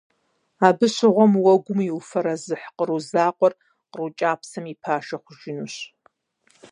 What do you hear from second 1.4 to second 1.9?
уэгум